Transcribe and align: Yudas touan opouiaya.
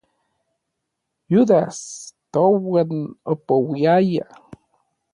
Yudas 1.33 1.77
touan 2.31 2.91
opouiaya. 3.31 4.25